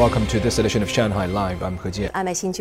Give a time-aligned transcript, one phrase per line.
[0.00, 1.62] Welcome to this edition of Shanghai Live.
[1.62, 2.10] I'm He Jian.
[2.14, 2.54] I'm Xin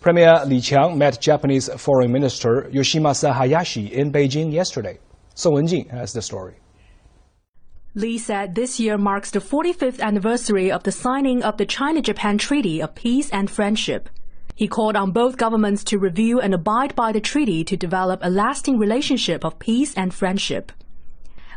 [0.00, 4.98] Premier Li Qiang met Japanese Foreign Minister Yoshimasa Hayashi in Beijing yesterday.
[5.34, 6.56] Song Wenjing has the story.
[7.94, 12.36] Li said this year marks the 45th anniversary of the signing of the China Japan
[12.36, 14.10] Treaty of Peace and Friendship.
[14.54, 18.28] He called on both governments to review and abide by the treaty to develop a
[18.28, 20.72] lasting relationship of peace and friendship.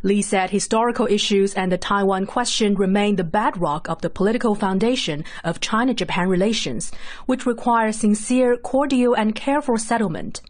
[0.05, 5.23] Li said historical issues and the Taiwan question remain the bedrock of the political foundation
[5.45, 6.91] of China-Japan relations,
[7.25, 10.41] which require sincere, cordial, and careful settlement.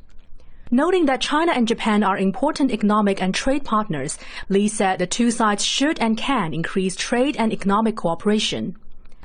[0.71, 4.17] Noting that China and Japan are important economic and trade partners,
[4.49, 8.75] Li said the two sides should and can increase trade and economic cooperation.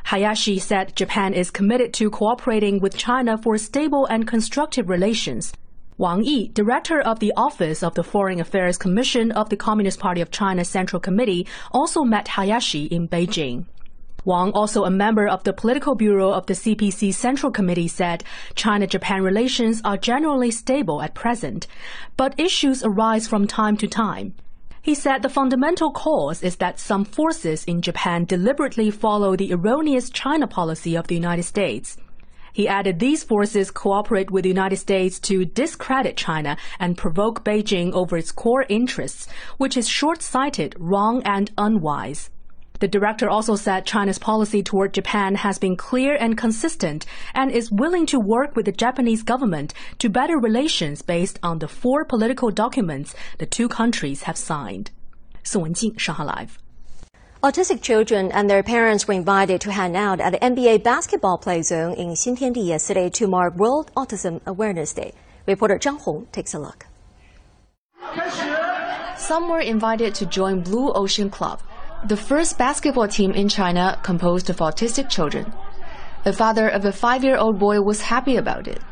[0.05, 5.55] Hayashi said Japan is committed to cooperating with China for stable and constructive relations.
[5.99, 10.21] Wang Yi, director of the Office of the Foreign Affairs Commission of the Communist Party
[10.21, 13.67] of China Central Committee, also met Hayashi in Beijing.
[14.25, 18.23] Wang, also a member of the Political Bureau of the CPC Central Committee, said
[18.55, 21.67] China-Japan relations are generally stable at present,
[22.17, 24.35] but issues arise from time to time.
[24.81, 30.11] He said the fundamental cause is that some forces in Japan deliberately follow the erroneous
[30.11, 31.97] China policy of the United States.
[32.58, 37.92] He added these forces cooperate with the United States to discredit China and provoke Beijing
[37.94, 42.30] over its core interests, which is short-sighted, wrong, and unwise.
[42.80, 47.72] The director also said China's policy toward Japan has been clear and consistent and is
[47.72, 52.52] willing to work with the Japanese government to better relations based on the four political
[52.52, 54.92] documents the two countries have signed.
[55.44, 56.58] 宋文静，上海 Live。
[57.41, 61.63] Autistic children and their parents were invited to hang out at the NBA basketball play
[61.63, 65.13] zone in Xintiandi yesterday to mark World Autism Awareness Day.
[65.47, 66.87] Reporter Zhang Hong takes a look.
[69.17, 71.63] Some were invited to join Blue Ocean Club,
[72.09, 75.53] the first basketball team in China composed of autistic children.
[76.25, 78.83] The father of a five-year-old boy was happy about it.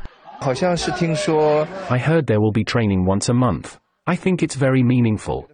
[0.40, 3.80] I heard there will be training once a month.
[4.06, 5.48] I think it's very meaningful.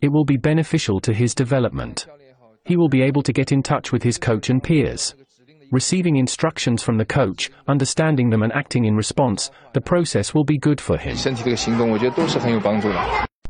[0.00, 2.06] It will be beneficial to his development
[2.66, 5.14] he will be able to get in touch with his coach and peers.
[5.72, 10.58] Receiving instructions from the coach, understanding them and acting in response, the process will be
[10.58, 11.16] good for him.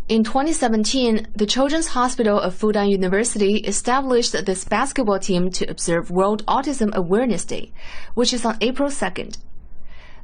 [0.09, 6.47] In 2017, the Children's Hospital of Fudan University established this basketball team to observe World
[6.47, 7.72] Autism Awareness Day,
[8.15, 9.38] which is on April 2nd.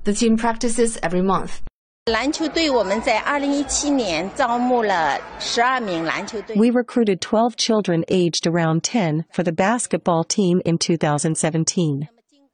[0.04, 1.62] The team practices every month.
[6.56, 12.08] We recruited 12 children aged around 10 for the basketball team in 2017.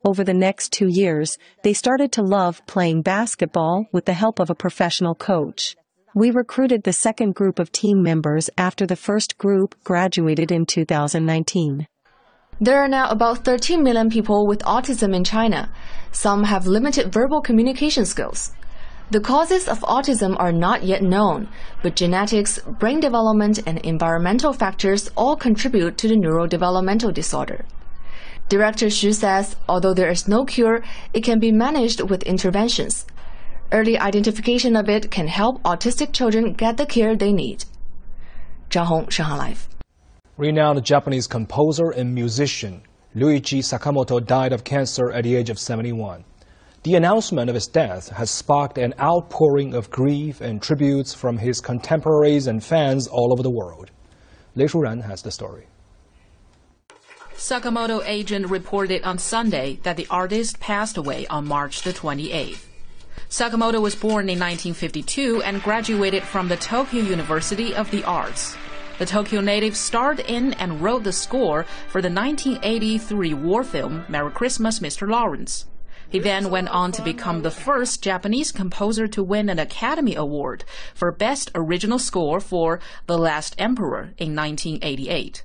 [0.04, 4.50] Over the next two years, they started to love playing basketball with the help of
[4.50, 5.74] a professional coach.
[6.14, 11.86] We recruited the second group of team members after the first group graduated in 2019.
[12.60, 15.72] There are now about 13 million people with autism in China.
[16.12, 18.52] Some have limited verbal communication skills.
[19.10, 21.48] The causes of autism are not yet known,
[21.82, 27.64] but genetics, brain development, and environmental factors all contribute to the neurodevelopmental disorder.
[28.50, 30.82] Director Xu says, although there is no cure,
[31.14, 33.06] it can be managed with interventions.
[33.72, 37.64] Early identification of it can help autistic children get the care they need.
[38.68, 39.68] Zhang Hong, Shanghai Live.
[40.36, 42.82] Renowned Japanese composer and musician
[43.16, 46.24] Ryuichi Sakamoto died of cancer at the age of 71.
[46.88, 51.60] The announcement of his death has sparked an outpouring of grief and tributes from his
[51.60, 53.90] contemporaries and fans all over the world.
[54.54, 55.66] Lei Shuran has the story.
[57.34, 62.64] Sakamoto agent reported on Sunday that the artist passed away on March the 28th.
[63.28, 68.56] Sakamoto was born in 1952 and graduated from the Tokyo University of the Arts.
[68.98, 74.30] The Tokyo native starred in and wrote the score for the 1983 war film Merry
[74.30, 75.06] Christmas, Mr.
[75.06, 75.66] Lawrence.
[76.08, 80.64] He then went on to become the first Japanese composer to win an Academy Award
[80.94, 85.44] for Best Original Score for The Last Emperor in 1988.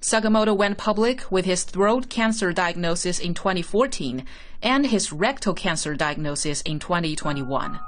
[0.00, 4.24] Sakamoto went public with his throat cancer diagnosis in 2014
[4.62, 7.80] and his rectal cancer diagnosis in 2021.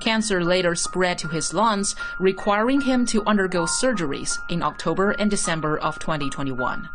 [0.00, 5.78] Cancer later spread to his lungs, requiring him to undergo surgeries in October and December
[5.78, 6.88] of 2021.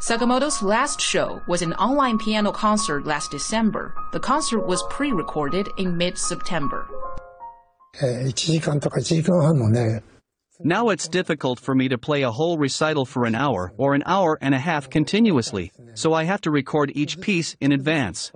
[0.00, 3.92] Sakamoto's last show was an online piano concert last December.
[4.12, 6.86] The concert was pre recorded in mid September.
[10.60, 14.04] Now it's difficult for me to play a whole recital for an hour or an
[14.06, 18.30] hour and a half continuously, so I have to record each piece in advance.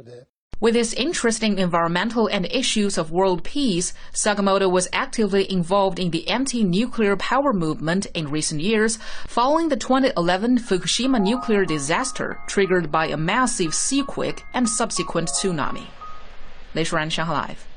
[0.61, 6.09] With his interest in environmental and issues of world peace, Sakamoto was actively involved in
[6.09, 8.97] the anti-nuclear power movement in recent years
[9.27, 15.85] following the 2011 Fukushima nuclear disaster triggered by a massive seaquake and subsequent tsunami.
[16.73, 17.70] 雷舒然，上海 Live。